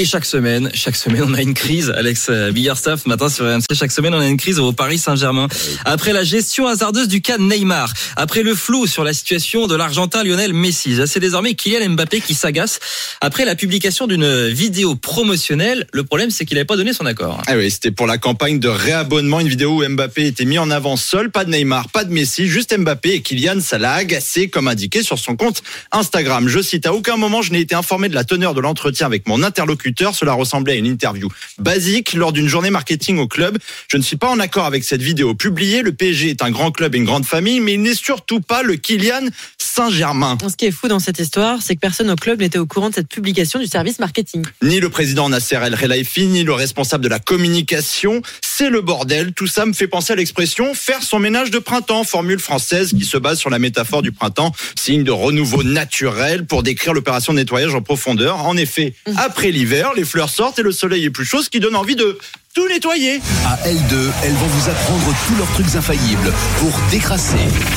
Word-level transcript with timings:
Et 0.00 0.06
chaque 0.06 0.24
semaine, 0.24 0.70
chaque 0.72 0.96
semaine, 0.96 1.24
on 1.28 1.34
a 1.34 1.42
une 1.42 1.52
crise. 1.52 1.92
Alex 1.94 2.30
Biggerstaff, 2.30 3.04
matin 3.04 3.28
sur 3.28 3.44
RMC, 3.44 3.66
chaque 3.74 3.92
semaine, 3.92 4.14
on 4.14 4.18
a 4.18 4.26
une 4.26 4.38
crise 4.38 4.58
au 4.58 4.72
Paris 4.72 4.96
Saint-Germain. 4.96 5.46
Après 5.84 6.14
la 6.14 6.24
gestion 6.24 6.66
hasardeuse 6.66 7.06
du 7.06 7.20
cas 7.20 7.36
Neymar, 7.36 7.92
après 8.16 8.42
le 8.42 8.54
flou 8.54 8.86
sur 8.86 9.04
la 9.04 9.12
situation 9.12 9.66
de 9.66 9.76
l'Argentin 9.76 10.24
Lionel 10.24 10.54
Messi, 10.54 10.96
c'est 11.06 11.20
désormais 11.20 11.52
Kylian 11.52 11.90
Mbappé 11.90 12.22
qui 12.22 12.32
s'agace. 12.32 12.80
Après 13.20 13.44
la 13.44 13.54
publication 13.54 14.06
d'une 14.06 14.46
vidéo 14.46 14.94
promotionnelle, 14.94 15.86
le 15.92 16.02
problème, 16.02 16.30
c'est 16.30 16.46
qu'il 16.46 16.54
n'avait 16.54 16.64
pas 16.64 16.78
donné 16.78 16.94
son 16.94 17.04
accord. 17.04 17.42
Ah 17.46 17.58
oui, 17.58 17.70
c'était 17.70 17.90
pour 17.90 18.06
la 18.06 18.16
campagne 18.16 18.58
de 18.58 18.68
réabonnement, 18.68 19.40
une 19.40 19.48
vidéo 19.48 19.84
où 19.84 19.86
Mbappé 19.86 20.28
était 20.28 20.46
mis 20.46 20.58
en 20.58 20.70
avant 20.70 20.96
seul, 20.96 21.30
pas 21.30 21.44
de 21.44 21.50
Neymar, 21.50 21.90
pas 21.90 22.04
de 22.04 22.10
Messi, 22.10 22.46
juste 22.46 22.74
Mbappé 22.74 23.16
et 23.16 23.20
Kylian, 23.20 23.60
ça 23.60 23.76
l'a 23.76 23.92
agacé, 23.92 24.48
comme 24.48 24.66
indiqué 24.66 25.02
sur 25.02 25.18
son 25.18 25.36
compte 25.36 25.62
Instagram. 25.92 26.48
Je 26.48 26.62
cite, 26.62 26.86
à 26.86 26.94
aucun 26.94 27.18
moment 27.18 27.42
je 27.42 27.52
n'ai 27.52 27.60
été 27.60 27.74
informé 27.74 28.08
de 28.08 28.14
la 28.14 28.24
teneur 28.24 28.54
de 28.54 28.62
l'entretien 28.62 29.04
avec 29.04 29.28
mon 29.28 29.42
interlocuteur 29.42 29.89
cela 30.12 30.32
ressemblait 30.32 30.74
à 30.74 30.76
une 30.76 30.86
interview 30.86 31.28
basique 31.58 32.14
lors 32.14 32.32
d'une 32.32 32.48
journée 32.48 32.70
marketing 32.70 33.18
au 33.18 33.28
club. 33.28 33.58
Je 33.88 33.96
ne 33.96 34.02
suis 34.02 34.16
pas 34.16 34.28
en 34.28 34.40
accord 34.40 34.64
avec 34.64 34.84
cette 34.84 35.02
vidéo 35.02 35.34
publiée. 35.34 35.82
Le 35.82 35.92
PSG 35.92 36.30
est 36.30 36.42
un 36.42 36.50
grand 36.50 36.70
club 36.70 36.94
et 36.94 36.98
une 36.98 37.04
grande 37.04 37.26
famille, 37.26 37.60
mais 37.60 37.74
il 37.74 37.82
n'est 37.82 37.94
surtout 37.94 38.40
pas 38.40 38.62
le 38.62 38.76
Kylian 38.76 39.28
Saint-Germain. 39.58 40.38
Ce 40.48 40.56
qui 40.56 40.66
est 40.66 40.70
fou 40.70 40.88
dans 40.88 40.98
cette 40.98 41.18
histoire, 41.18 41.62
c'est 41.62 41.74
que 41.74 41.80
personne 41.80 42.10
au 42.10 42.16
club 42.16 42.40
n'était 42.40 42.58
au 42.58 42.66
courant 42.66 42.90
de 42.90 42.94
cette 42.94 43.08
publication 43.08 43.60
du 43.60 43.66
service 43.66 43.98
marketing. 43.98 44.44
Ni 44.62 44.80
le 44.80 44.88
président 44.88 45.28
Nasser 45.28 45.58
El 45.62 45.76
Khelaifi, 45.76 46.26
ni 46.26 46.42
le 46.42 46.52
responsable 46.52 47.04
de 47.04 47.08
la 47.08 47.18
communication. 47.18 48.22
C'est 48.40 48.70
le 48.70 48.80
bordel. 48.80 49.32
Tout 49.32 49.46
ça 49.46 49.66
me 49.66 49.72
fait 49.72 49.86
penser 49.86 50.12
à 50.12 50.16
l'expression 50.16 50.74
faire 50.74 51.02
son 51.02 51.18
ménage 51.18 51.50
de 51.50 51.58
printemps, 51.58 52.04
formule 52.04 52.40
française 52.40 52.92
qui 52.92 53.04
se 53.04 53.16
base 53.16 53.38
sur 53.38 53.50
la 53.50 53.58
métaphore 53.58 54.02
du 54.02 54.12
printemps, 54.12 54.52
signe 54.76 55.04
de 55.04 55.10
renouveau 55.10 55.62
naturel 55.62 56.46
pour 56.46 56.62
décrire 56.62 56.92
l'opération 56.92 57.32
de 57.32 57.38
nettoyage 57.38 57.74
en 57.74 57.82
profondeur. 57.82 58.44
En 58.46 58.56
effet, 58.56 58.94
mmh. 59.06 59.12
après 59.16 59.50
l'hiver, 59.50 59.69
les 59.94 60.04
fleurs 60.04 60.30
sortent 60.30 60.58
et 60.58 60.62
le 60.62 60.72
soleil 60.72 61.04
est 61.04 61.10
plus 61.10 61.24
chaud, 61.24 61.42
ce 61.42 61.48
qui 61.48 61.60
donne 61.60 61.76
envie 61.76 61.94
de 61.94 62.18
tout 62.54 62.66
nettoyer. 62.68 63.20
À 63.46 63.56
L2, 63.68 64.10
elles 64.24 64.32
vont 64.32 64.46
vous 64.46 64.68
apprendre 64.68 65.14
tous 65.28 65.36
leurs 65.36 65.52
trucs 65.52 65.74
infaillibles 65.76 66.32
pour 66.58 66.72
décrasser, 66.90 67.36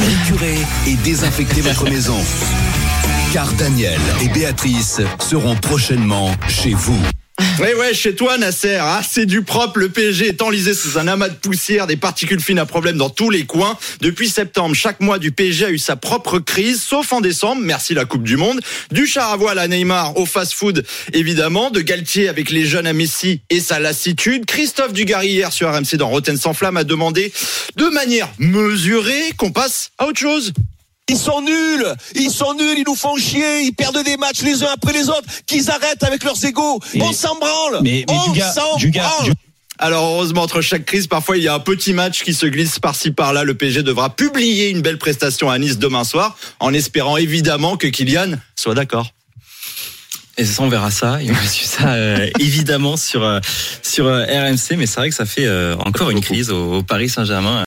récurer 0.00 0.56
et 0.86 0.94
désinfecter 1.04 1.60
votre 1.60 1.84
maison. 1.84 2.16
Car 3.32 3.52
Daniel 3.52 4.00
et 4.22 4.28
Béatrice 4.28 5.00
seront 5.20 5.56
prochainement 5.56 6.32
chez 6.48 6.72
vous. 6.72 7.00
Ouais, 7.60 7.74
ouais, 7.74 7.94
chez 7.94 8.14
toi, 8.14 8.36
Nasser, 8.36 8.78
ah, 8.80 9.00
c'est 9.08 9.26
du 9.26 9.42
propre. 9.42 9.78
Le 9.78 9.88
PSG 9.88 10.26
est 10.28 10.42
enlisé 10.42 10.74
sous 10.74 10.98
un 10.98 11.06
amas 11.06 11.28
de 11.28 11.34
poussière, 11.34 11.86
des 11.86 11.96
particules 11.96 12.40
fines 12.40 12.58
à 12.58 12.66
problème 12.66 12.96
dans 12.96 13.10
tous 13.10 13.30
les 13.30 13.44
coins. 13.44 13.78
Depuis 14.00 14.28
septembre, 14.28 14.74
chaque 14.74 15.00
mois 15.00 15.18
du 15.18 15.30
PSG 15.30 15.64
a 15.64 15.70
eu 15.70 15.78
sa 15.78 15.94
propre 15.96 16.40
crise, 16.40 16.82
sauf 16.82 17.12
en 17.12 17.20
décembre. 17.20 17.62
Merci 17.62 17.94
la 17.94 18.04
Coupe 18.04 18.24
du 18.24 18.36
Monde. 18.36 18.60
Du 18.90 19.06
char 19.06 19.30
à 19.30 19.36
voile 19.36 19.58
à 19.58 19.68
Neymar, 19.68 20.16
au 20.16 20.26
fast-food, 20.26 20.84
évidemment. 21.12 21.70
De 21.70 21.80
Galtier 21.80 22.28
avec 22.28 22.50
les 22.50 22.66
jeunes 22.66 22.86
à 22.86 22.92
Messi 22.92 23.40
et 23.50 23.60
sa 23.60 23.78
lassitude. 23.78 24.46
Christophe 24.46 24.92
Dugarry, 24.92 25.28
hier 25.28 25.52
sur 25.52 25.72
RMC 25.72 25.96
dans 25.96 26.08
Rotten 26.08 26.36
sans 26.36 26.54
flamme, 26.54 26.76
a 26.76 26.84
demandé 26.84 27.32
de 27.76 27.86
manière 27.86 28.28
mesurée 28.38 29.32
qu'on 29.36 29.52
passe 29.52 29.90
à 29.98 30.06
autre 30.06 30.18
chose. 30.18 30.52
Ils 31.10 31.18
sont 31.18 31.42
nuls, 31.42 31.86
ils 32.14 32.30
sont 32.30 32.54
nuls, 32.54 32.78
ils 32.78 32.84
nous 32.86 32.94
font 32.94 33.16
chier, 33.16 33.60
ils 33.62 33.72
perdent 33.72 34.02
des 34.02 34.16
matchs 34.16 34.40
les 34.42 34.62
uns 34.62 34.70
après 34.72 34.94
les 34.94 35.08
autres, 35.10 35.28
qu'ils 35.46 35.70
arrêtent 35.70 36.02
avec 36.02 36.24
leurs 36.24 36.42
égaux. 36.44 36.80
On 36.98 37.12
s'en 37.12 37.36
branle. 37.36 37.80
Mais, 37.82 38.06
mais 38.08 38.14
on 38.14 38.34
s'en 38.34 38.78
branle. 38.78 39.34
Alors 39.78 40.14
heureusement, 40.14 40.42
entre 40.42 40.62
chaque 40.62 40.86
crise, 40.86 41.06
parfois 41.06 41.36
il 41.36 41.42
y 41.42 41.48
a 41.48 41.54
un 41.54 41.58
petit 41.60 41.92
match 41.92 42.22
qui 42.22 42.32
se 42.32 42.46
glisse 42.46 42.78
par-ci 42.78 43.10
par-là. 43.10 43.44
Le 43.44 43.54
PSG 43.54 43.82
devra 43.82 44.08
publier 44.14 44.70
une 44.70 44.80
belle 44.80 44.98
prestation 44.98 45.50
à 45.50 45.58
Nice 45.58 45.78
demain 45.78 46.04
soir, 46.04 46.38
en 46.58 46.72
espérant 46.72 47.18
évidemment 47.18 47.76
que 47.76 47.88
Kylian 47.88 48.36
soit 48.56 48.74
d'accord. 48.74 49.10
Et 50.36 50.44
ça, 50.44 50.62
on 50.62 50.68
verra 50.68 50.90
ça. 50.90 51.22
Il 51.22 51.32
va 51.32 51.46
suivre 51.46 51.70
ça 51.70 51.94
euh, 51.94 52.28
évidemment 52.40 52.96
sur 52.96 53.22
euh, 53.22 53.40
sur 53.82 54.06
euh, 54.06 54.24
RMC, 54.24 54.76
mais 54.76 54.86
c'est 54.86 54.96
vrai 54.96 55.08
que 55.08 55.14
ça 55.14 55.26
fait 55.26 55.46
euh, 55.46 55.76
encore 55.76 56.10
une 56.10 56.20
crise 56.20 56.50
au, 56.50 56.74
au 56.74 56.82
Paris 56.82 57.08
Saint-Germain. 57.08 57.62